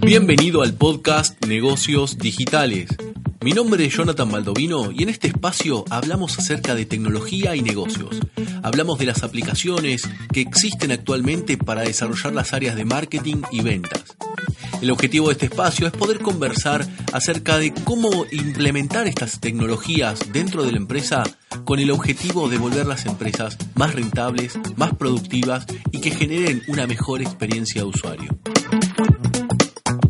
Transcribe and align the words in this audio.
Bienvenido 0.00 0.62
al 0.62 0.74
podcast 0.74 1.44
Negocios 1.46 2.18
Digitales. 2.18 2.88
Mi 3.42 3.52
nombre 3.52 3.84
es 3.84 3.96
Jonathan 3.96 4.30
Baldovino 4.30 4.90
y 4.92 5.02
en 5.02 5.08
este 5.08 5.28
espacio 5.28 5.84
hablamos 5.88 6.38
acerca 6.38 6.74
de 6.74 6.84
tecnología 6.84 7.56
y 7.56 7.62
negocios. 7.62 8.20
Hablamos 8.62 8.98
de 8.98 9.06
las 9.06 9.22
aplicaciones 9.22 10.02
que 10.32 10.40
existen 10.40 10.92
actualmente 10.92 11.56
para 11.56 11.82
desarrollar 11.82 12.34
las 12.34 12.52
áreas 12.52 12.76
de 12.76 12.84
marketing 12.84 13.42
y 13.50 13.62
ventas. 13.62 14.04
El 14.82 14.90
objetivo 14.90 15.28
de 15.28 15.32
este 15.32 15.46
espacio 15.46 15.86
es 15.86 15.92
poder 15.92 16.20
conversar 16.20 16.86
acerca 17.12 17.58
de 17.58 17.72
cómo 17.72 18.26
implementar 18.32 19.06
estas 19.06 19.40
tecnologías 19.40 20.32
dentro 20.32 20.64
de 20.64 20.72
la 20.72 20.78
empresa 20.78 21.22
con 21.70 21.78
el 21.78 21.92
objetivo 21.92 22.48
de 22.48 22.58
volver 22.58 22.84
las 22.84 23.06
empresas 23.06 23.56
más 23.76 23.94
rentables, 23.94 24.58
más 24.74 24.92
productivas 24.96 25.66
y 25.92 26.00
que 26.00 26.10
generen 26.10 26.64
una 26.66 26.88
mejor 26.88 27.22
experiencia 27.22 27.82
de 27.82 27.86
usuario. 27.86 28.36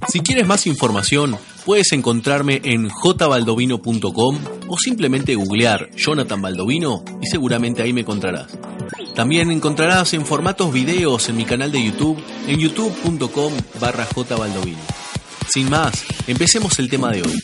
Si 0.08 0.20
quieres 0.20 0.46
más 0.46 0.66
información, 0.66 1.36
puedes 1.66 1.92
encontrarme 1.92 2.62
en 2.64 2.88
jbaldovino.com 2.88 4.38
o 4.68 4.78
simplemente 4.78 5.34
googlear 5.34 5.90
Jonathan 5.94 6.40
Baldovino 6.40 7.04
y 7.20 7.26
seguramente 7.26 7.82
ahí 7.82 7.92
me 7.92 8.00
encontrarás. 8.00 8.56
También 9.14 9.50
encontrarás 9.50 10.14
en 10.14 10.24
formatos 10.24 10.72
videos 10.72 11.28
en 11.28 11.36
mi 11.36 11.44
canal 11.44 11.70
de 11.70 11.84
YouTube 11.84 12.24
en 12.46 12.58
youtube.com 12.58 13.52
barra 13.78 14.06
jbaldovino. 14.06 14.80
Sin 15.52 15.68
más, 15.68 16.06
empecemos 16.26 16.78
el 16.78 16.88
tema 16.88 17.10
de 17.10 17.20
hoy. 17.20 17.38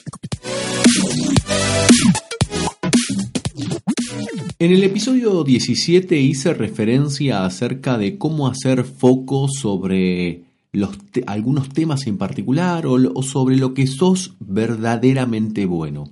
En 4.59 4.73
el 4.73 4.83
episodio 4.85 5.45
17 5.45 6.19
hice 6.19 6.55
referencia 6.55 7.45
acerca 7.45 7.99
de 7.99 8.17
cómo 8.17 8.49
hacer 8.49 8.85
foco 8.85 9.49
sobre 9.49 10.45
los 10.73 10.97
algunos 11.27 11.69
temas 11.69 12.07
en 12.07 12.17
particular 12.17 12.87
o, 12.87 12.95
o 12.95 13.23
sobre 13.23 13.59
lo 13.59 13.75
que 13.75 13.87
sos 13.87 14.35
verdaderamente 14.41 15.67
bueno. 15.67 16.05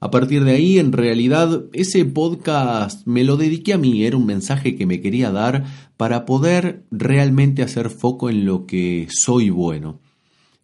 A 0.00 0.10
partir 0.10 0.44
de 0.44 0.52
ahí, 0.52 0.78
en 0.78 0.92
realidad, 0.92 1.66
ese 1.74 2.06
podcast 2.06 3.06
me 3.06 3.22
lo 3.22 3.36
dediqué 3.36 3.74
a 3.74 3.78
mí, 3.78 4.02
era 4.02 4.16
un 4.16 4.24
mensaje 4.24 4.74
que 4.74 4.86
me 4.86 5.02
quería 5.02 5.30
dar 5.30 5.66
para 5.98 6.24
poder 6.24 6.84
realmente 6.90 7.62
hacer 7.62 7.90
foco 7.90 8.30
en 8.30 8.46
lo 8.46 8.64
que 8.64 9.08
soy 9.10 9.50
bueno. 9.50 10.00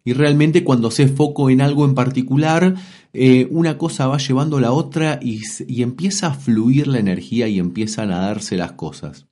Y 0.05 0.13
realmente 0.13 0.63
cuando 0.63 0.87
haces 0.87 1.11
foco 1.11 1.49
en 1.49 1.61
algo 1.61 1.83
en 1.83 1.95
particular, 1.95 2.75
eh, 3.11 3.47
una 3.49 3.77
cosa 3.77 4.07
va 4.07 4.17
llevando 4.17 4.57
a 4.57 4.61
la 4.61 4.71
otra 4.71 5.19
y, 5.21 5.41
y 5.67 5.81
empieza 5.81 6.27
a 6.27 6.33
fluir 6.35 6.87
la 6.87 6.99
energía 6.99 7.47
y 7.47 7.59
empiezan 7.59 8.11
a 8.11 8.19
darse 8.19 8.55
las 8.55 8.73
cosas. 8.73 9.25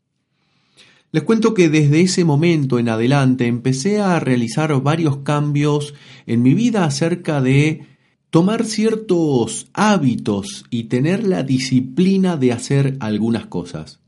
Les 1.11 1.21
cuento 1.21 1.53
que 1.53 1.69
desde 1.69 2.01
ese 2.01 2.25
momento 2.25 2.79
en 2.79 2.89
adelante 2.89 3.45
empecé 3.45 4.01
a 4.01 4.19
realizar 4.19 4.81
varios 4.81 5.17
cambios 5.17 5.93
en 6.25 6.41
mi 6.41 6.55
vida 6.55 6.85
acerca 6.85 7.39
de 7.39 7.85
tomar 8.31 8.65
ciertos 8.65 9.67
hábitos 9.73 10.65
y 10.71 10.85
tener 10.85 11.23
la 11.23 11.43
disciplina 11.43 12.35
de 12.35 12.51
hacer 12.51 12.97
algunas 12.99 13.45
cosas. 13.45 13.99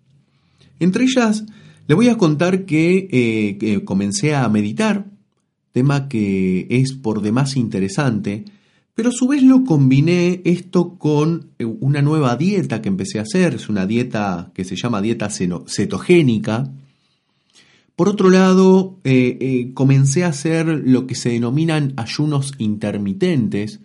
Entre 0.80 1.03
ellas, 1.03 1.45
les 1.88 1.95
voy 1.95 2.09
a 2.09 2.17
contar 2.17 2.66
que, 2.66 3.08
eh, 3.11 3.83
comencé 3.86 4.33
a 4.33 4.49
meditar, 4.49 5.05
tema 5.76 6.08
que 6.08 6.68
es 6.70 6.94
por 6.94 7.22
demás 7.22 7.58
interesante, 7.58 8.45
pero 8.94 9.09
a 9.09 9.12
su 9.12 9.28
vez 9.28 9.44
lo 9.44 9.66
combiné 9.66 10.42
esto 10.45 10.98
con 10.98 11.50
eh, 11.59 11.66
una 11.66 12.02
nueva 12.02 12.38
dieta 12.38 12.82
que 12.82 12.88
empecé 12.88 13.20
a 13.20 13.23
hacer, 13.23 13.56
es 13.56 13.67
una 13.67 13.86
dieta 13.86 14.54
que 14.54 14.64
se 14.64 14.78
llama 14.78 15.02
dieta 15.02 15.30
cetogénica. 15.30 16.72
Por 17.98 18.08
otro 18.08 18.30
lado, 18.30 19.02
eh, 19.04 19.72
comencé 19.73 20.23
a 20.23 20.30
hacer 20.30 20.66
lo 20.67 21.08
que 21.08 21.16
se 21.16 21.32
denominan 21.32 21.92
ayunos 21.98 22.54
intermitentes, 22.58 23.82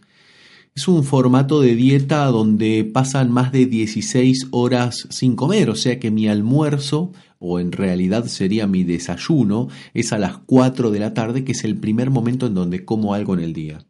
es 0.74 0.88
un 0.88 1.04
formato 1.04 1.60
de 1.60 1.74
dieta 1.74 2.24
donde 2.26 2.84
pasan 2.84 3.30
más 3.30 3.52
de 3.52 3.66
16 3.66 4.48
horas 4.50 5.06
sin 5.10 5.36
comer, 5.36 5.68
o 5.70 5.74
sea 5.74 5.98
que 5.98 6.10
mi 6.10 6.28
almuerzo, 6.28 7.12
o 7.38 7.58
en 7.58 7.72
realidad 7.72 8.26
sería 8.26 8.66
mi 8.66 8.84
desayuno, 8.84 9.68
es 9.94 10.12
a 10.12 10.18
las 10.18 10.38
4 10.38 10.90
de 10.90 11.00
la 11.00 11.12
tarde, 11.12 11.44
que 11.44 11.52
es 11.52 11.64
el 11.64 11.76
primer 11.76 12.10
momento 12.10 12.46
en 12.46 12.54
donde 12.54 12.84
como 12.84 13.14
algo 13.14 13.34
en 13.34 13.40
el 13.40 13.52
día. 13.52 13.84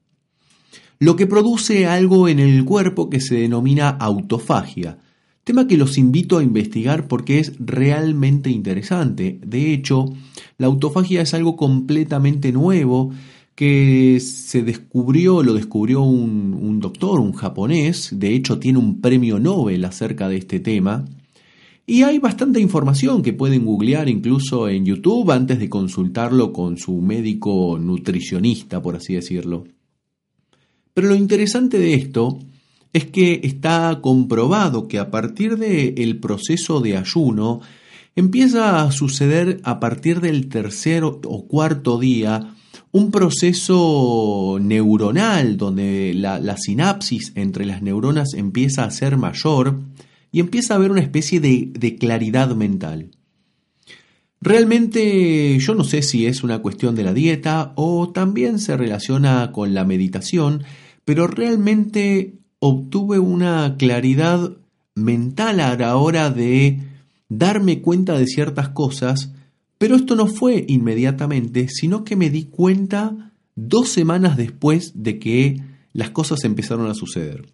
Lo 0.99 1.17
que 1.17 1.27
produce 1.27 1.87
algo 1.87 2.29
en 2.29 2.39
el 2.39 2.65
cuerpo 2.65 3.09
que 3.09 3.21
se 3.21 3.37
denomina 3.37 3.89
autofagia, 3.89 4.99
tema 5.45 5.67
que 5.67 5.77
los 5.77 5.99
invito 5.99 6.39
a 6.39 6.43
investigar 6.43 7.09
porque 7.09 7.39
es 7.39 7.55
realmente 7.59 8.51
interesante. 8.51 9.41
De 9.45 9.73
hecho, 9.73 10.07
la 10.59 10.67
autofagia 10.67 11.23
es 11.23 11.35
algo 11.35 11.57
completamente 11.57 12.53
nuevo 12.53 13.13
que 13.55 14.19
se 14.21 14.63
descubrió, 14.63 15.43
lo 15.43 15.53
descubrió 15.53 16.03
un, 16.03 16.81
doctor, 16.81 17.21
un 17.21 17.33
japonés, 17.33 18.11
de 18.13 18.35
hecho 18.35 18.59
tiene 18.59 18.79
un 18.79 19.01
premio 19.01 19.39
Nobel 19.39 19.85
acerca 19.85 20.29
de 20.29 20.39
este 20.39 20.61
tema, 20.61 21.05
y 21.87 22.03
hay 22.03 22.19
bastante 22.19 22.61
información 22.61 23.21
que 23.21 23.33
pueden 23.33 23.65
googlear 23.65 24.09
incluso 24.09 24.69
en 24.69 24.85
YouTube 24.85 25.31
antes 25.33 25.59
de 25.59 25.69
consultarlo 25.69 26.53
con 26.53 26.79
su 26.79 27.01
médico 27.01 27.79
nutricionista, 27.81 28.81
por 28.81 28.97
así 28.97 29.15
decirlo. 29.15 29.65
Pero 30.95 31.09
lo 31.09 31.17
interesante 31.17 31.79
de 31.79 31.95
esto 31.95 32.39
es 32.93 33.07
que 33.07 33.41
está 33.43 33.99
comprobado 34.01 34.89
que 34.89 34.99
a 34.99 35.11
partir 35.11 35.57
del 35.59 36.19
proceso 36.19 36.81
de 36.81 36.97
ayuno 36.97 37.61
empieza 38.17 38.83
a 38.83 38.91
suceder 38.91 39.61
a 39.65 39.81
partir 39.81 40.21
del 40.21 40.49
tercer 40.49 41.05
o 41.05 41.47
cuarto 41.47 41.99
día 41.99 42.55
un 42.93 43.11
proceso 43.11 44.59
neuronal 44.61 45.57
donde 45.57 46.13
la, 46.15 46.57
sinapsis 46.57 47.33
entre 47.37 47.65
las 47.65 47.83
neuronas 47.83 48.35
empieza 48.35 48.85
a 48.85 48.91
ser 48.91 49.17
mayor 49.17 49.81
y 50.33 50.41
empieza 50.41 50.75
a 50.75 50.77
haber 50.77 50.91
una 50.91 51.01
especie 51.01 51.41
de, 51.41 51.71
de 51.73 51.97
claridad 51.97 52.55
mental. 52.55 53.11
Realmente 54.41 55.59
yo 55.59 55.75
no 55.75 55.85
sé 55.85 56.03
si 56.03 56.27
es 56.27 56.43
una 56.43 56.61
cuestión 56.61 56.95
de 56.95 57.05
la 57.05 57.13
dieta 57.13 57.73
o 57.77 58.11
también 58.11 58.59
se 58.59 58.77
relaciona 58.77 59.53
con 59.53 59.75
la 59.75 59.85
meditación, 59.85 60.65
pero 61.05 61.27
realmente 61.27 62.39
obtuve 62.59 63.19
una 63.19 63.77
claridad 63.79 64.53
mental 64.95 65.61
a 65.61 65.77
la 65.77 65.97
hora 65.97 66.31
de 66.31 66.81
darme 67.29 67.81
cuenta 67.81 68.19
de 68.19 68.27
ciertas 68.27 68.71
cosas 68.71 69.33
pero 69.81 69.97
esto 69.97 70.15
no 70.15 70.27
fue 70.27 70.67
inmediatamente, 70.69 71.67
sino 71.71 72.05
que 72.05 72.15
me 72.15 72.29
di 72.29 72.45
cuenta 72.45 73.33
dos 73.57 73.89
semanas 73.89 74.37
después 74.37 74.93
de 75.03 75.19
que 75.19 75.57
las 75.95 76.11
cosas 76.11 76.45
empezaron 76.45 76.87
a 76.91 76.93
suceder. 76.93 77.47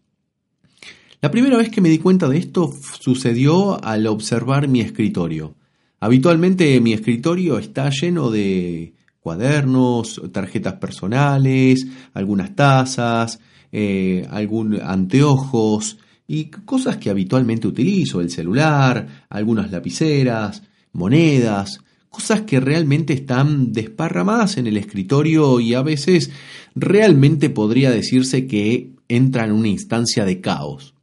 La 1.20 1.30
primera 1.30 1.56
vez 1.56 1.68
que 1.68 1.80
me 1.80 1.88
di 1.88 1.98
cuenta 1.98 2.28
de 2.28 2.38
esto 2.38 2.72
sucedió 2.98 3.80
al 3.84 4.08
observar 4.08 4.66
mi 4.66 4.80
escritorio. 4.80 5.54
Habitualmente 6.00 6.80
mi 6.80 6.94
escritorio 6.94 7.58
está 7.58 7.90
lleno 7.90 8.32
de 8.32 8.94
cuadernos, 9.20 10.20
tarjetas 10.32 10.74
personales, 10.74 11.86
algunas 12.12 12.56
tazas, 12.56 13.38
eh, 13.70 14.26
algún 14.30 14.82
anteojos 14.82 15.98
y 16.26 16.46
cosas 16.46 16.96
que 16.96 17.08
habitualmente 17.08 17.68
utilizo, 17.68 18.20
el 18.20 18.30
celular, 18.30 19.26
algunas 19.28 19.70
lapiceras, 19.70 20.64
monedas, 20.90 21.82
cosas 22.16 22.40
que 22.42 22.60
realmente 22.60 23.12
están 23.12 23.74
desparramadas 23.74 24.56
en 24.56 24.66
el 24.66 24.78
escritorio 24.78 25.60
y 25.60 25.74
a 25.74 25.82
veces 25.82 26.30
realmente 26.74 27.50
podría 27.50 27.90
decirse 27.90 28.46
que 28.46 28.92
entran 29.06 29.50
en 29.50 29.56
una 29.56 29.68
instancia 29.68 30.24
de 30.24 30.40
caos. 30.40 30.94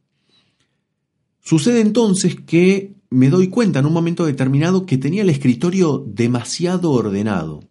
Sucede 1.40 1.82
entonces 1.82 2.34
que 2.34 2.94
me 3.10 3.30
doy 3.30 3.46
cuenta 3.46 3.78
en 3.78 3.86
un 3.86 3.92
momento 3.92 4.26
determinado 4.26 4.86
que 4.86 4.98
tenía 4.98 5.22
el 5.22 5.30
escritorio 5.30 6.04
demasiado 6.04 6.90
ordenado. 6.90 7.62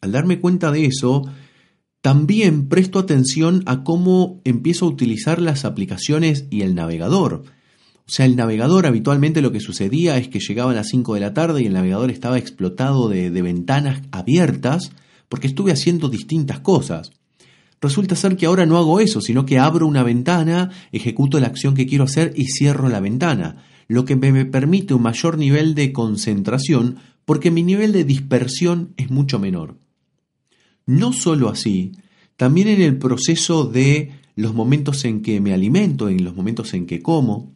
Al 0.00 0.12
darme 0.12 0.38
cuenta 0.38 0.70
de 0.70 0.86
eso, 0.86 1.24
también 2.02 2.68
presto 2.68 3.00
atención 3.00 3.64
a 3.66 3.82
cómo 3.82 4.40
empiezo 4.44 4.84
a 4.84 4.90
utilizar 4.90 5.42
las 5.42 5.64
aplicaciones 5.64 6.46
y 6.50 6.62
el 6.62 6.76
navegador. 6.76 7.42
O 8.06 8.10
sea, 8.10 8.26
el 8.26 8.36
navegador 8.36 8.86
habitualmente 8.86 9.40
lo 9.40 9.50
que 9.50 9.60
sucedía 9.60 10.18
es 10.18 10.28
que 10.28 10.38
llegaba 10.38 10.72
a 10.72 10.74
las 10.74 10.88
5 10.88 11.14
de 11.14 11.20
la 11.20 11.32
tarde 11.32 11.62
y 11.62 11.66
el 11.66 11.72
navegador 11.72 12.10
estaba 12.10 12.38
explotado 12.38 13.08
de, 13.08 13.30
ventanas 13.30 14.02
abiertas 14.10 14.92
porque 15.30 15.46
estuve 15.46 15.72
haciendo 15.72 16.10
distintas 16.10 16.60
cosas. 16.60 17.12
Resulta 17.80 18.14
ser 18.14 18.36
que 18.36 18.46
ahora 18.46 18.66
no 18.66 18.76
hago 18.76 19.00
eso, 19.00 19.22
sino 19.22 19.46
que 19.46 19.58
abro 19.58 19.86
una 19.86 20.02
ventana, 20.02 20.70
ejecuto 20.92 21.40
la 21.40 21.46
acción 21.46 21.74
que 21.74 21.86
quiero 21.86 22.04
hacer 22.04 22.34
y 22.36 22.44
cierro 22.46 22.90
la 22.90 23.00
ventana, 23.00 23.64
lo 23.88 24.04
que 24.04 24.16
me 24.16 24.44
permite 24.44 24.92
un 24.94 25.02
mayor 25.02 25.38
nivel 25.38 25.74
de 25.74 25.92
concentración 25.92 26.98
porque 27.24 27.50
mi 27.50 27.62
nivel 27.62 27.92
de 27.92 28.04
dispersión 28.04 28.92
es 28.98 29.10
mucho 29.10 29.38
menor. 29.38 29.78
No 30.86 31.14
solo 31.14 31.48
así, 31.48 31.92
también 32.36 32.68
en 32.68 32.82
el 32.82 32.98
proceso 32.98 33.64
de 33.64 34.12
los 34.36 34.54
momentos 34.54 35.04
en 35.06 35.22
que 35.22 35.40
me 35.40 35.54
alimento, 35.54 36.10
en 36.10 36.22
los 36.22 36.34
momentos 36.36 36.74
en 36.74 36.86
que 36.86 37.00
como, 37.00 37.54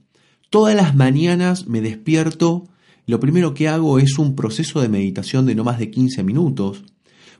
Todas 0.50 0.74
las 0.74 0.96
mañanas 0.96 1.66
me 1.66 1.82
despierto, 1.82 2.64
lo 3.06 3.20
primero 3.20 3.52
que 3.52 3.68
hago 3.68 3.98
es 3.98 4.18
un 4.18 4.34
proceso 4.34 4.80
de 4.80 4.88
meditación 4.88 5.44
de 5.44 5.54
no 5.54 5.62
más 5.62 5.78
de 5.78 5.90
15 5.90 6.22
minutos, 6.22 6.84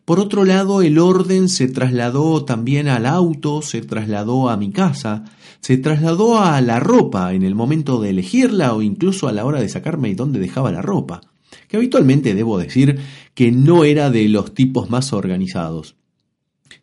Por 0.05 0.20
otro 0.20 0.44
lado, 0.44 0.81
el 0.81 0.99
orden 0.99 1.49
se 1.50 1.69
trasladó 1.69 2.44
también 2.44 2.88
al 2.88 3.05
auto, 3.05 3.60
se 3.62 3.82
trasladó 3.82 4.49
a 4.49 4.56
mi 4.56 4.72
casa, 4.72 5.25
se 5.60 5.76
trasladó 5.76 6.40
a 6.40 6.60
la 6.60 6.81
ropa 6.81 7.34
en 7.34 7.43
el 7.43 7.55
momento 7.55 8.00
de 8.00 8.10
elegirla 8.10 8.75
o 8.75 8.81
incluso 8.82 9.28
a 9.28 9.32
la 9.32 9.44
hora 9.44 9.60
de 9.60 9.69
sacarme 9.69 10.08
y 10.08 10.14
dónde 10.14 10.38
dejaba 10.38 10.72
la 10.72 10.82
ropa, 10.82 11.20
que 11.66 11.76
habitualmente 11.76 12.34
debo 12.34 12.58
decir 12.58 12.99
que 13.34 13.52
no 13.52 13.84
era 13.84 14.10
de 14.10 14.28
los 14.28 14.55
tipos 14.55 14.88
más 14.88 15.12
organizados. 15.12 15.96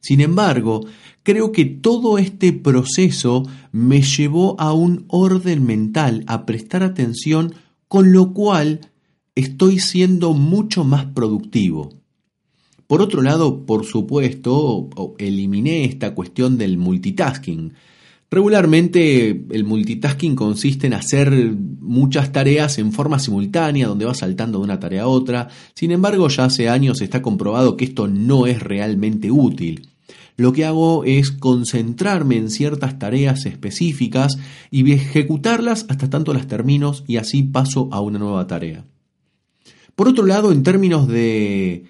Sin 0.06 0.22
embargo, 0.22 0.86
creo 1.24 1.52
que 1.52 1.66
todo 1.66 2.20
este 2.20 2.54
proceso 2.54 3.42
me 3.72 4.04
llevó 4.04 4.56
a 4.62 4.72
un 4.72 5.06
orden 5.08 5.66
mental, 5.66 6.24
a 6.28 6.46
prestar 6.46 6.84
atención, 6.84 7.56
con 7.88 8.14
lo 8.14 8.32
cual 8.32 8.92
estoy 9.34 9.80
siendo 9.80 10.34
mucho 10.34 10.84
más 10.84 11.06
productivo. 11.06 11.90
Por 12.86 13.02
otro 13.02 13.24
lado, 13.24 13.66
por 13.66 13.84
supuesto, 13.84 14.92
eliminé 15.18 15.86
esta 15.86 16.14
cuestión 16.14 16.60
del 16.60 16.78
multitasking. 16.78 17.74
Regularmente 18.30 19.44
el 19.50 19.64
multitasking 19.64 20.36
consiste 20.36 20.86
en 20.86 20.94
hacer 20.94 21.32
muchas 21.80 22.32
tareas 22.32 22.78
en 22.78 22.92
forma 22.92 23.18
simultánea, 23.18 23.88
donde 23.88 24.06
vas 24.06 24.20
saltando 24.20 24.60
de 24.60 24.66
una 24.66 24.80
tarea 24.80 25.04
a 25.04 25.08
otra. 25.08 25.48
Sin 25.74 25.90
embargo, 25.90 26.28
ya 26.28 26.46
hace 26.46 26.70
años 26.70 27.02
está 27.02 27.24
comprobado 27.24 27.76
que 27.76 27.86
esto 27.86 28.08
no 28.08 28.46
es 28.46 28.62
realmente 28.62 29.32
útil. 29.32 29.95
Lo 30.38 30.52
que 30.52 30.66
hago 30.66 31.04
es 31.06 31.32
concentrarme 31.32 32.36
en 32.38 32.50
ciertas 32.50 33.00
tareas 33.00 33.46
específicas 33.46 34.38
y 34.70 34.92
ejecutarlas 34.92 35.86
hasta 35.88 36.10
tanto 36.10 36.34
las 36.34 36.48
termino 36.48 36.94
y 37.08 37.18
así 37.18 37.44
paso 37.44 37.88
a 37.92 38.02
una 38.02 38.20
nueva 38.20 38.46
tarea. 38.46 38.84
Por 39.96 40.10
otro 40.10 40.26
lado, 40.26 40.52
en 40.52 40.64
términos 40.64 41.08
de 41.08 41.86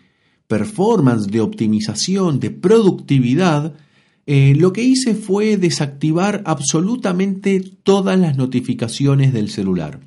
performance, 0.48 1.28
de 1.28 1.42
optimización, 1.42 2.40
de 2.40 2.52
productividad, 2.52 3.74
eh, 4.28 4.54
lo 4.56 4.74
que 4.74 4.84
hice 4.84 5.16
fue 5.16 5.58
desactivar 5.58 6.44
absolutamente 6.46 7.64
todas 7.84 8.20
las 8.20 8.38
notificaciones 8.38 9.34
del 9.34 9.50
celular. 9.50 10.00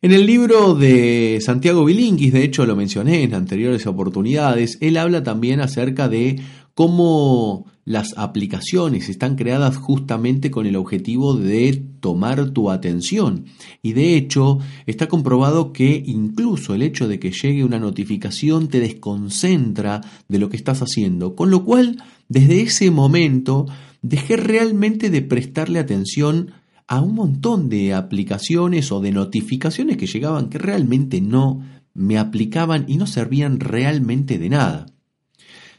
En 0.00 0.12
el 0.12 0.26
libro 0.26 0.74
de 0.74 1.40
Santiago 1.44 1.84
Bilinguis, 1.84 2.32
de 2.32 2.44
hecho 2.44 2.64
lo 2.64 2.76
mencioné 2.76 3.24
en 3.24 3.34
anteriores 3.34 3.84
oportunidades, 3.86 4.78
él 4.80 4.96
habla 4.96 5.24
también 5.24 5.60
acerca 5.60 6.08
de 6.08 6.40
cómo 6.78 7.66
las 7.84 8.16
aplicaciones 8.16 9.08
están 9.08 9.34
creadas 9.34 9.76
justamente 9.76 10.52
con 10.52 10.64
el 10.64 10.76
objetivo 10.76 11.34
de 11.34 11.72
tomar 11.98 12.50
tu 12.50 12.70
atención. 12.70 13.46
Y 13.82 13.94
de 13.94 14.14
hecho, 14.14 14.60
está 14.86 15.08
comprobado 15.08 15.72
que 15.72 16.00
incluso 16.06 16.76
el 16.76 16.82
hecho 16.82 17.08
de 17.08 17.18
que 17.18 17.32
llegue 17.32 17.64
una 17.64 17.80
notificación 17.80 18.68
te 18.68 18.78
desconcentra 18.78 20.02
de 20.28 20.38
lo 20.38 20.50
que 20.50 20.56
estás 20.56 20.80
haciendo. 20.80 21.34
Con 21.34 21.50
lo 21.50 21.64
cual, 21.64 22.00
desde 22.28 22.60
ese 22.60 22.92
momento, 22.92 23.66
dejé 24.00 24.36
realmente 24.36 25.10
de 25.10 25.22
prestarle 25.22 25.80
atención 25.80 26.52
a 26.86 27.00
un 27.00 27.16
montón 27.16 27.68
de 27.68 27.92
aplicaciones 27.92 28.92
o 28.92 29.00
de 29.00 29.10
notificaciones 29.10 29.96
que 29.96 30.06
llegaban 30.06 30.48
que 30.48 30.58
realmente 30.58 31.20
no 31.20 31.60
me 31.92 32.18
aplicaban 32.18 32.84
y 32.86 32.98
no 32.98 33.08
servían 33.08 33.58
realmente 33.58 34.38
de 34.38 34.50
nada. 34.50 34.86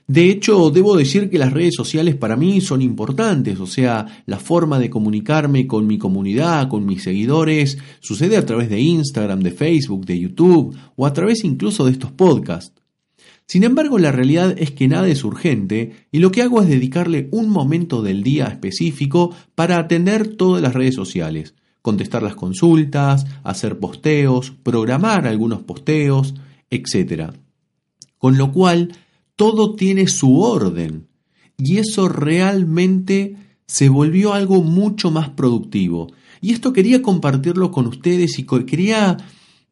De 0.09 0.27
hecho, 0.31 0.71
debo 0.71 0.97
decir 0.97 1.29
que 1.29 1.37
las 1.37 1.53
redes 1.53 1.75
sociales 1.75 2.15
para 2.15 2.35
mí 2.35 2.61
son 2.61 2.81
importantes, 2.81 3.59
o 3.59 3.67
sea, 3.67 4.23
la 4.25 4.39
forma 4.39 4.79
de 4.79 4.89
comunicarme 4.89 5.67
con 5.67 5.85
mi 5.85 5.99
comunidad, 5.99 6.67
con 6.67 6.83
mis 6.83 7.03
seguidores, 7.03 7.77
sucede 7.99 8.35
a 8.35 8.43
través 8.43 8.71
de 8.71 8.79
Instagram, 8.79 9.41
de 9.41 9.51
Facebook, 9.51 10.07
de 10.07 10.19
YouTube 10.19 10.75
o 10.95 11.05
a 11.05 11.13
través 11.13 11.43
incluso 11.43 11.85
de 11.85 11.91
estos 11.91 12.11
podcasts. 12.11 12.73
Sin 13.45 13.63
embargo, 13.63 13.99
la 13.99 14.11
realidad 14.11 14.55
es 14.57 14.71
que 14.71 14.87
nada 14.87 15.07
es 15.07 15.23
urgente 15.23 16.07
y 16.11 16.17
lo 16.17 16.31
que 16.31 16.41
hago 16.41 16.63
es 16.63 16.69
dedicarle 16.69 17.29
un 17.31 17.47
momento 17.47 18.01
del 18.01 18.23
día 18.23 18.45
específico 18.45 19.35
para 19.53 19.77
atender 19.77 20.35
todas 20.37 20.63
las 20.63 20.73
redes 20.73 20.95
sociales, 20.95 21.53
contestar 21.83 22.23
las 22.23 22.33
consultas, 22.33 23.27
hacer 23.43 23.77
posteos, 23.77 24.49
programar 24.63 25.27
algunos 25.27 25.61
posteos, 25.61 26.33
etc. 26.71 27.31
Con 28.17 28.39
lo 28.39 28.51
cual, 28.51 28.89
todo 29.39 29.73
tiene 29.73 30.07
su 30.07 30.41
orden 30.41 31.07
y 31.57 31.77
eso 31.77 32.09
realmente 32.09 33.37
se 33.65 33.87
volvió 33.87 34.33
algo 34.33 34.61
mucho 34.61 35.11
más 35.11 35.29
productivo. 35.29 36.11
Y 36.41 36.51
esto 36.51 36.73
quería 36.73 37.01
compartirlo 37.01 37.71
con 37.71 37.87
ustedes 37.87 38.37
y 38.37 38.45
quería 38.65 39.15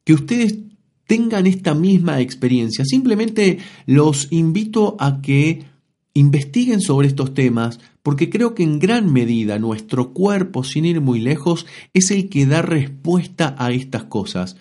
que 0.06 0.14
ustedes 0.14 0.60
tengan 1.06 1.48
esta 1.48 1.74
misma 1.74 2.22
experiencia. 2.22 2.86
Simplemente 2.86 3.58
los 3.86 4.30
invito 4.32 4.96
a 5.02 5.20
que 5.22 5.66
investiguen 6.14 6.80
sobre 6.80 7.10
estos 7.10 7.34
temas 7.34 7.82
porque 8.04 8.30
creo 8.30 8.56
que 8.56 8.64
en 8.64 8.80
gran 8.80 9.12
medida 9.12 9.60
nuestro 9.60 10.14
cuerpo, 10.14 10.64
sin 10.64 10.86
ir 10.86 11.02
muy 11.02 11.20
lejos, 11.20 11.66
es 11.94 12.10
el 12.12 12.30
que 12.30 12.46
da 12.46 12.62
respuesta 12.62 13.54
a 13.60 13.74
estas 13.74 14.06
cosas. 14.06 14.56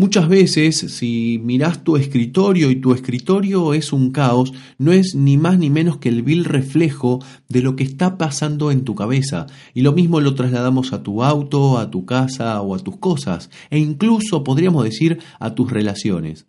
Muchas 0.00 0.30
veces, 0.30 0.78
si 0.78 1.38
miras 1.44 1.84
tu 1.84 1.98
escritorio 1.98 2.70
y 2.70 2.76
tu 2.76 2.94
escritorio 2.94 3.74
es 3.74 3.92
un 3.92 4.12
caos, 4.12 4.54
no 4.78 4.92
es 4.92 5.14
ni 5.14 5.36
más 5.36 5.58
ni 5.58 5.68
menos 5.68 5.98
que 5.98 6.08
el 6.08 6.22
vil 6.22 6.46
reflejo 6.46 7.22
de 7.50 7.60
lo 7.60 7.76
que 7.76 7.84
está 7.84 8.16
pasando 8.16 8.70
en 8.70 8.84
tu 8.84 8.94
cabeza. 8.94 9.46
Y 9.74 9.82
lo 9.82 9.92
mismo 9.92 10.22
lo 10.22 10.34
trasladamos 10.34 10.94
a 10.94 11.02
tu 11.02 11.22
auto, 11.22 11.76
a 11.76 11.90
tu 11.90 12.06
casa 12.06 12.62
o 12.62 12.74
a 12.74 12.78
tus 12.78 12.96
cosas, 12.96 13.50
e 13.68 13.78
incluso 13.78 14.42
podríamos 14.42 14.84
decir 14.84 15.18
a 15.38 15.54
tus 15.54 15.70
relaciones. 15.70 16.46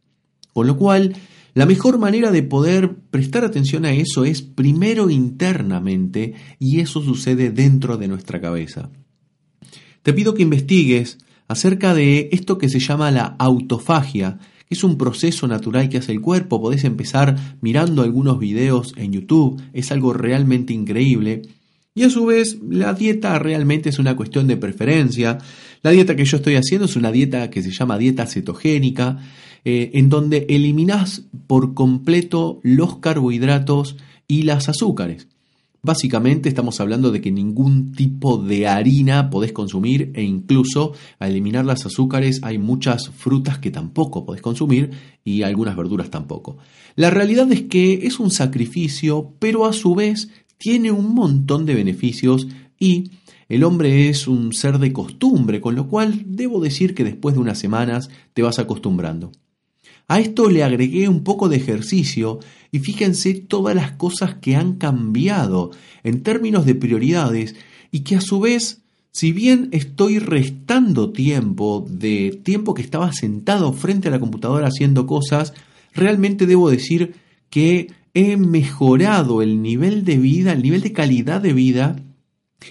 Con 0.54 0.66
lo 0.66 0.78
cual, 0.78 1.18
la 1.54 1.66
mejor 1.66 2.00
manera 2.00 2.32
de 2.32 2.44
poder 2.44 2.96
prestar 3.10 3.44
atención 3.44 3.84
a 3.84 3.92
eso 3.92 4.24
es 4.24 4.42
primero 4.42 5.10
internamente 5.10 6.36
y 6.58 6.80
eso 6.80 7.02
sucede 7.02 7.52
dentro 7.52 7.98
de 7.98 8.08
nuestra 8.08 8.40
cabeza. 8.40 8.92
Te 10.04 10.14
pido 10.14 10.36
que 10.36 10.44
investigues 10.44 11.18
acerca 11.52 11.94
de 11.94 12.30
esto 12.32 12.58
que 12.58 12.70
se 12.70 12.80
llama 12.80 13.12
la 13.12 13.36
autofagia, 13.38 14.40
que 14.68 14.76
es 14.76 14.84
un 14.84 14.98
proceso 14.98 15.48
natural 15.48 15.90
que 15.90 15.98
hace 15.98 16.14
el 16.14 16.22
cuerpo. 16.22 16.62
Podés 16.62 16.86
empezar 16.86 17.58
mirando 17.62 18.04
algunos 18.04 18.40
videos 18.40 18.94
en 18.96 19.12
YouTube, 19.12 19.62
es 19.74 19.92
algo 19.92 20.14
realmente 20.14 20.74
increíble. 20.74 21.42
Y 21.94 22.04
a 22.04 22.10
su 22.10 22.26
vez, 22.26 22.58
la 22.70 22.94
dieta 22.94 23.38
realmente 23.38 23.90
es 23.90 24.00
una 24.00 24.16
cuestión 24.16 24.48
de 24.48 24.56
preferencia. 24.56 25.40
La 25.84 25.92
dieta 25.92 26.16
que 26.16 26.24
yo 26.24 26.38
estoy 26.38 26.56
haciendo 26.56 26.86
es 26.86 26.96
una 26.96 27.12
dieta 27.12 27.50
que 27.50 27.62
se 27.62 27.72
llama 27.72 27.98
dieta 27.98 28.26
cetogénica, 28.26 29.20
eh, 29.66 29.92
en 29.94 30.08
donde 30.08 30.46
eliminas 30.48 31.24
por 31.48 31.74
completo 31.74 32.62
los 32.64 33.00
carbohidratos 33.00 33.98
y 34.26 34.44
las 34.44 34.70
azúcares. 34.70 35.28
Básicamente 35.84 36.48
estamos 36.48 36.80
hablando 36.80 37.10
de 37.10 37.22
que 37.22 37.32
ningún 37.32 37.92
tipo 37.94 38.38
de 38.38 38.68
harina 38.68 39.32
podés 39.32 39.52
consumir 39.52 40.12
e 40.14 40.22
incluso 40.22 40.94
al 41.18 41.32
eliminar 41.32 41.66
las 41.66 41.88
azúcares 41.88 42.40
hay 42.44 42.60
muchas 42.60 43.10
frutas 43.10 43.58
que 43.58 43.72
tampoco 43.72 44.24
podés 44.24 44.44
consumir 44.44 44.92
y 45.24 45.42
algunas 45.42 45.76
verduras 45.76 46.12
tampoco. 46.12 46.58
La 46.96 47.10
realidad 47.10 47.52
es 47.52 47.64
que 47.64 48.06
es 48.06 48.20
un 48.20 48.30
sacrificio, 48.30 49.34
pero 49.40 49.66
a 49.66 49.74
su 49.74 49.96
vez 49.96 50.30
tiene 50.60 50.92
un 50.92 51.16
montón 51.16 51.66
de 51.66 51.74
beneficios 51.74 52.48
y 52.80 53.10
el 53.50 53.64
hombre 53.64 54.08
es 54.10 54.28
un 54.28 54.54
ser 54.54 54.78
de 54.78 54.94
costumbre, 54.94 55.62
con 55.62 55.74
lo 55.74 55.88
cual 55.88 56.26
debo 56.28 56.62
decir 56.62 56.94
que 56.94 57.04
después 57.04 57.34
de 57.34 57.42
unas 57.42 57.58
semanas 57.58 58.12
te 58.36 58.44
vas 58.44 58.60
acostumbrando. 58.60 59.32
A 60.08 60.20
esto 60.20 60.50
le 60.50 60.64
agregué 60.64 61.08
un 61.08 61.24
poco 61.24 61.50
de 61.50 61.58
ejercicio 61.58 62.40
y 62.72 62.80
fíjense 62.80 63.34
todas 63.34 63.76
las 63.76 63.94
cosas 63.94 64.36
que 64.36 64.56
han 64.56 64.74
cambiado 64.74 65.72
en 66.04 66.24
términos 66.24 66.66
de 66.66 66.76
prioridades 66.76 67.56
y 67.92 68.02
que 68.02 68.16
a 68.16 68.22
su 68.22 68.40
vez, 68.40 68.82
si 69.12 69.32
bien 69.32 69.70
estoy 69.72 70.20
restando 70.20 71.12
tiempo 71.12 71.86
de 71.90 72.40
tiempo 72.44 72.74
que 72.74 72.82
estaba 72.82 73.12
sentado 73.14 73.74
frente 73.74 74.08
a 74.08 74.12
la 74.12 74.20
computadora 74.20 74.68
haciendo 74.68 75.06
cosas, 75.06 75.54
realmente 75.94 76.46
debo 76.46 76.70
decir 76.70 77.16
que 77.50 77.88
he 78.14 78.38
mejorado 78.38 79.42
el 79.42 79.62
nivel 79.62 80.04
de 80.04 80.18
vida, 80.18 80.54
el 80.54 80.62
nivel 80.62 80.82
de 80.82 80.94
calidad 80.94 81.42
de 81.42 81.54
vida 81.54 81.96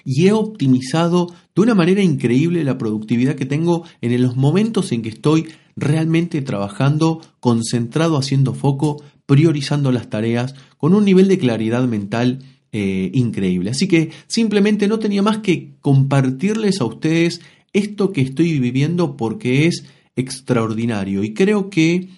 y 0.04 0.26
he 0.26 0.32
optimizado 0.32 1.28
de 1.54 1.62
una 1.62 1.74
manera 1.74 2.02
increíble 2.02 2.64
la 2.64 2.78
productividad 2.78 3.34
que 3.34 3.46
tengo 3.46 3.84
en 4.00 4.22
los 4.22 4.36
momentos 4.36 4.92
en 4.92 5.02
que 5.02 5.08
estoy 5.08 5.48
realmente 5.80 6.42
trabajando, 6.42 7.20
concentrado, 7.40 8.16
haciendo 8.16 8.54
foco, 8.54 9.02
priorizando 9.26 9.90
las 9.92 10.10
tareas, 10.10 10.54
con 10.76 10.94
un 10.94 11.04
nivel 11.04 11.28
de 11.28 11.38
claridad 11.38 11.86
mental 11.88 12.40
eh, 12.72 13.10
increíble. 13.14 13.70
Así 13.70 13.88
que 13.88 14.10
simplemente 14.26 14.86
no 14.86 14.98
tenía 14.98 15.22
más 15.22 15.38
que 15.38 15.74
compartirles 15.80 16.80
a 16.80 16.84
ustedes 16.84 17.40
esto 17.72 18.12
que 18.12 18.20
estoy 18.20 18.58
viviendo 18.58 19.16
porque 19.16 19.66
es 19.66 19.84
extraordinario 20.16 21.24
y 21.24 21.34
creo 21.34 21.70
que 21.70 22.08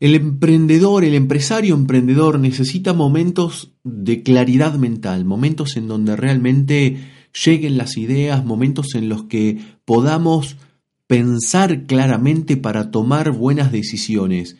el 0.00 0.14
emprendedor, 0.14 1.04
el 1.04 1.14
empresario 1.14 1.74
emprendedor 1.74 2.38
necesita 2.38 2.92
momentos 2.92 3.72
de 3.82 4.22
claridad 4.22 4.74
mental, 4.74 5.24
momentos 5.24 5.76
en 5.76 5.88
donde 5.88 6.16
realmente 6.16 6.98
lleguen 7.44 7.78
las 7.78 7.96
ideas, 7.96 8.44
momentos 8.44 8.94
en 8.94 9.08
los 9.08 9.24
que 9.24 9.58
podamos 9.86 10.56
pensar 11.06 11.86
claramente 11.86 12.56
para 12.56 12.90
tomar 12.90 13.30
buenas 13.30 13.70
decisiones. 13.72 14.56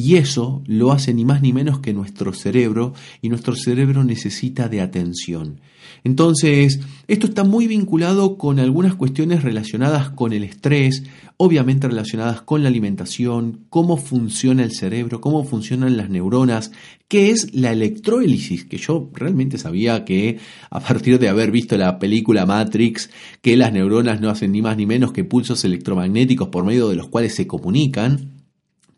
Y 0.00 0.14
eso 0.14 0.62
lo 0.64 0.92
hace 0.92 1.12
ni 1.12 1.24
más 1.24 1.42
ni 1.42 1.52
menos 1.52 1.80
que 1.80 1.92
nuestro 1.92 2.32
cerebro 2.32 2.94
y 3.20 3.30
nuestro 3.30 3.56
cerebro 3.56 4.04
necesita 4.04 4.68
de 4.68 4.80
atención. 4.80 5.58
Entonces, 6.04 6.78
esto 7.08 7.26
está 7.26 7.42
muy 7.42 7.66
vinculado 7.66 8.38
con 8.38 8.60
algunas 8.60 8.94
cuestiones 8.94 9.42
relacionadas 9.42 10.10
con 10.10 10.32
el 10.32 10.44
estrés, 10.44 11.02
obviamente 11.36 11.88
relacionadas 11.88 12.42
con 12.42 12.62
la 12.62 12.68
alimentación, 12.68 13.64
cómo 13.70 13.96
funciona 13.96 14.62
el 14.62 14.70
cerebro, 14.70 15.20
cómo 15.20 15.42
funcionan 15.42 15.96
las 15.96 16.10
neuronas, 16.10 16.70
qué 17.08 17.30
es 17.30 17.52
la 17.52 17.72
electroélisis, 17.72 18.66
que 18.66 18.78
yo 18.78 19.10
realmente 19.14 19.58
sabía 19.58 20.04
que 20.04 20.38
a 20.70 20.78
partir 20.78 21.18
de 21.18 21.28
haber 21.28 21.50
visto 21.50 21.76
la 21.76 21.98
película 21.98 22.46
Matrix, 22.46 23.10
que 23.42 23.56
las 23.56 23.72
neuronas 23.72 24.20
no 24.20 24.30
hacen 24.30 24.52
ni 24.52 24.62
más 24.62 24.76
ni 24.76 24.86
menos 24.86 25.10
que 25.10 25.24
pulsos 25.24 25.64
electromagnéticos 25.64 26.50
por 26.50 26.64
medio 26.64 26.88
de 26.88 26.94
los 26.94 27.08
cuales 27.08 27.34
se 27.34 27.48
comunican, 27.48 28.37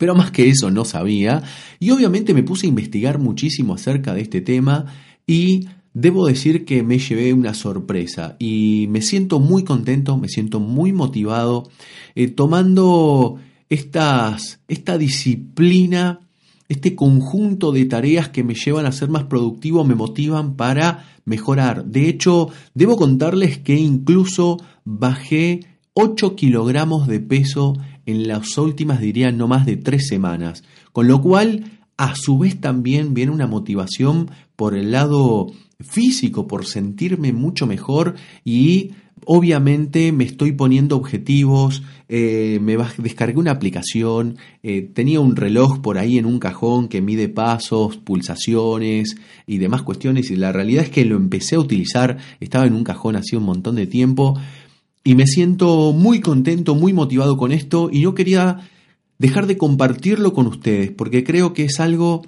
pero 0.01 0.15
más 0.15 0.31
que 0.31 0.49
eso 0.49 0.71
no 0.71 0.83
sabía, 0.83 1.43
y 1.79 1.91
obviamente 1.91 2.33
me 2.33 2.41
puse 2.41 2.65
a 2.65 2.69
investigar 2.69 3.19
muchísimo 3.19 3.75
acerca 3.75 4.15
de 4.15 4.21
este 4.21 4.41
tema 4.41 4.87
y 5.27 5.67
Debo 5.93 6.25
decir 6.25 6.63
que 6.63 6.83
me 6.83 6.99
llevé 6.99 7.33
una 7.33 7.53
sorpresa 7.53 8.37
y 8.39 8.87
me 8.89 9.01
siento 9.01 9.41
muy 9.41 9.65
contento, 9.65 10.17
me 10.17 10.29
siento 10.29 10.61
muy 10.61 10.93
motivado 10.93 11.69
eh, 12.15 12.29
tomando 12.29 13.37
estas, 13.67 14.61
esta 14.69 14.97
disciplina, 14.97 16.21
este 16.69 16.95
conjunto 16.95 17.73
de 17.73 17.83
tareas 17.83 18.29
que 18.29 18.45
me 18.45 18.53
llevan 18.53 18.85
a 18.85 18.93
ser 18.93 19.09
más 19.09 19.25
productivo, 19.25 19.83
me 19.83 19.95
motivan 19.95 20.55
para 20.55 21.09
mejorar. 21.25 21.83
De 21.83 22.07
hecho, 22.07 22.47
debo 22.73 22.95
contarles 22.95 23.57
que 23.57 23.75
incluso 23.75 24.61
bajé 24.85 25.59
8 25.93 26.37
kilogramos 26.37 27.05
de 27.07 27.19
peso 27.19 27.73
en 28.05 28.27
las 28.27 28.57
últimas, 28.57 28.99
diría, 28.99 29.31
no 29.31 29.47
más 29.47 29.65
de 29.65 29.77
3 29.77 30.07
semanas. 30.07 30.63
Con 30.91 31.07
lo 31.07 31.21
cual, 31.21 31.79
a 31.97 32.15
su 32.15 32.37
vez 32.39 32.59
también 32.59 33.13
viene 33.13 33.31
una 33.31 33.47
motivación 33.47 34.31
por 34.55 34.75
el 34.75 34.91
lado 34.91 35.51
físico, 35.79 36.47
por 36.47 36.65
sentirme 36.65 37.33
mucho 37.33 37.67
mejor 37.67 38.15
y 38.43 38.91
obviamente 39.25 40.11
me 40.11 40.23
estoy 40.23 40.51
poniendo 40.53 40.97
objetivos, 40.97 41.83
eh, 42.09 42.59
me 42.61 42.77
descargué 42.97 43.39
una 43.39 43.51
aplicación, 43.51 44.37
eh, 44.63 44.81
tenía 44.81 45.19
un 45.19 45.35
reloj 45.35 45.79
por 45.79 45.97
ahí 45.97 46.17
en 46.17 46.25
un 46.25 46.39
cajón 46.39 46.87
que 46.87 47.01
mide 47.01 47.29
pasos, 47.29 47.97
pulsaciones 47.97 49.15
y 49.45 49.57
demás 49.57 49.83
cuestiones 49.83 50.31
y 50.31 50.35
la 50.35 50.51
realidad 50.51 50.83
es 50.83 50.89
que 50.89 51.05
lo 51.05 51.15
empecé 51.15 51.55
a 51.55 51.59
utilizar, 51.59 52.17
estaba 52.39 52.65
en 52.65 52.73
un 52.73 52.83
cajón 52.83 53.15
hace 53.15 53.37
un 53.37 53.43
montón 53.43 53.75
de 53.75 53.87
tiempo 53.87 54.39
y 55.03 55.15
me 55.15 55.27
siento 55.27 55.93
muy 55.93 56.21
contento, 56.21 56.75
muy 56.75 56.93
motivado 56.93 57.37
con 57.37 57.51
esto 57.51 57.89
y 57.91 58.01
no 58.01 58.13
quería 58.13 58.69
dejar 59.17 59.47
de 59.47 59.57
compartirlo 59.57 60.33
con 60.33 60.47
ustedes 60.47 60.91
porque 60.91 61.23
creo 61.23 61.53
que 61.53 61.65
es 61.65 61.79
algo 61.79 62.25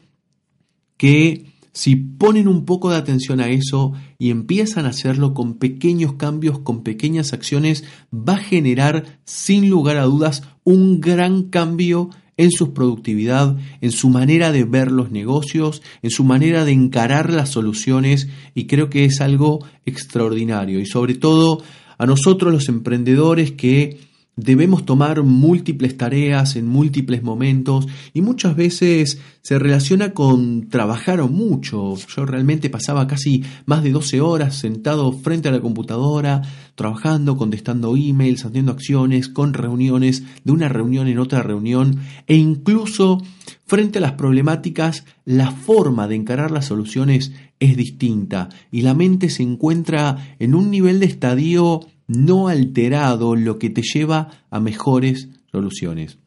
que 0.98 1.54
si 1.74 1.96
ponen 1.96 2.48
un 2.48 2.66
poco 2.66 2.92
de 2.92 2.98
atención 2.98 3.40
a 3.40 3.50
eso 3.50 3.94
y 4.20 4.30
empiezan 4.30 4.86
a 4.86 4.90
hacerlo 4.90 5.34
con 5.34 5.56
pequeños 5.56 6.14
cambios, 6.14 6.60
con 6.60 6.84
pequeñas 6.84 7.34
acciones, 7.34 7.84
va 8.14 8.34
a 8.34 8.38
generar 8.38 9.20
sin 9.26 9.70
lugar 9.70 9.98
a 9.98 10.04
dudas 10.04 10.44
un 10.64 11.02
gran 11.02 11.44
cambio 11.50 12.10
en 12.38 12.52
su 12.52 12.74
productividad, 12.74 13.58
en 13.82 13.92
su 13.92 14.10
manera 14.10 14.52
de 14.52 14.64
ver 14.64 14.92
los 14.92 15.12
negocios, 15.12 15.82
en 16.02 16.12
su 16.12 16.24
manera 16.24 16.64
de 16.64 16.72
encarar 16.72 17.32
las 17.32 17.50
soluciones 17.50 18.28
y 18.54 18.66
creo 18.66 18.90
que 18.90 19.06
es 19.06 19.20
algo 19.22 19.66
extraordinario. 19.86 20.80
Y 20.80 20.86
sobre 20.86 21.16
todo 21.16 21.64
a 21.98 22.06
nosotros 22.06 22.52
los 22.52 22.70
emprendedores 22.70 23.52
que 23.52 24.00
Debemos 24.36 24.84
tomar 24.84 25.22
múltiples 25.22 25.96
tareas 25.96 26.56
en 26.56 26.68
múltiples 26.68 27.22
momentos 27.22 27.86
y 28.16 28.24
muchas 28.24 28.56
veces 28.56 29.20
se 29.44 29.60
relaciona 29.60 30.16
con 30.16 30.70
trabajar 30.70 31.22
mucho. 31.30 31.94
Yo 31.96 32.26
realmente 32.26 32.72
pasaba 32.72 33.06
casi 33.06 33.44
más 33.68 33.84
de 33.84 33.92
12 33.92 34.22
horas 34.22 34.56
sentado 34.56 35.12
frente 35.12 35.50
a 35.50 35.52
la 35.52 35.62
computadora, 35.62 36.42
trabajando, 36.74 37.38
contestando 37.38 37.96
emails, 37.96 38.44
haciendo 38.44 38.72
acciones, 38.72 39.30
con 39.30 39.54
reuniones, 39.54 40.24
de 40.44 40.52
una 40.52 40.68
reunión 40.68 41.08
en 41.08 41.20
otra 41.20 41.44
reunión 41.44 42.00
e 42.26 42.36
incluso 42.36 43.22
frente 43.68 44.00
a 44.00 44.02
las 44.02 44.14
problemáticas, 44.14 45.06
la 45.26 45.52
forma 45.52 46.08
de 46.08 46.16
encarar 46.16 46.50
las 46.50 46.66
soluciones 46.66 47.34
es 47.64 47.78
distinta 47.78 48.50
y 48.72 48.82
la 48.82 48.94
mente 48.94 49.30
se 49.30 49.44
encuentra 49.44 50.36
en 50.40 50.56
un 50.56 50.72
nivel 50.72 51.00
de 51.00 51.06
estadio 51.06 51.82
no 52.08 52.48
alterado, 52.48 53.36
lo 53.36 53.60
que 53.60 53.70
te 53.70 53.82
lleva 53.82 54.30
a 54.50 54.60
mejores 54.60 55.30
soluciones. 55.52 56.18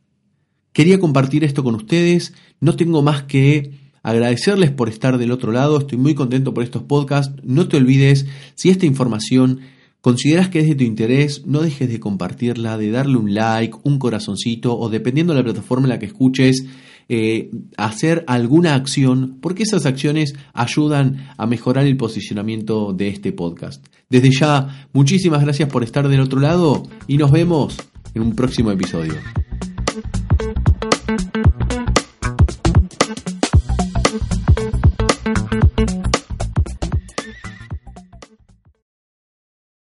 Quería 0.72 0.98
compartir 0.98 1.44
esto 1.44 1.64
con 1.64 1.74
ustedes, 1.74 2.34
no 2.60 2.76
tengo 2.76 3.02
más 3.02 3.22
que 3.22 3.72
agradecerles 4.02 4.70
por 4.70 4.88
estar 4.88 5.18
del 5.18 5.32
otro 5.32 5.50
lado, 5.52 5.78
estoy 5.78 5.98
muy 5.98 6.14
contento 6.14 6.54
por 6.54 6.62
estos 6.62 6.82
podcasts, 6.82 7.34
no 7.42 7.66
te 7.66 7.76
olvides, 7.76 8.26
si 8.54 8.70
esta 8.70 8.86
información 8.86 9.60
consideras 10.00 10.48
que 10.48 10.60
es 10.60 10.68
de 10.68 10.76
tu 10.76 10.84
interés, 10.84 11.46
no 11.46 11.62
dejes 11.62 11.88
de 11.88 11.98
compartirla, 11.98 12.78
de 12.78 12.90
darle 12.90 13.16
un 13.16 13.34
like, 13.34 13.76
un 13.82 13.98
corazoncito 13.98 14.78
o 14.78 14.88
dependiendo 14.88 15.32
de 15.32 15.40
la 15.40 15.44
plataforma 15.44 15.86
en 15.86 15.88
la 15.88 15.98
que 15.98 16.06
escuches, 16.06 16.64
eh, 17.08 17.50
hacer 17.76 18.24
alguna 18.26 18.74
acción, 18.74 19.38
porque 19.40 19.62
esas 19.62 19.86
acciones 19.86 20.34
ayudan 20.52 21.28
a 21.36 21.46
mejorar 21.46 21.86
el 21.86 21.96
posicionamiento 21.96 22.92
de 22.92 23.08
este 23.08 23.32
podcast. 23.32 23.86
Desde 24.10 24.30
ya, 24.30 24.88
muchísimas 24.92 25.42
gracias 25.42 25.68
por 25.68 25.84
estar 25.84 26.08
del 26.08 26.20
otro 26.20 26.40
lado 26.40 26.82
y 27.06 27.16
nos 27.16 27.30
vemos 27.30 27.76
en 28.14 28.22
un 28.22 28.34
próximo 28.34 28.70
episodio. 28.70 29.14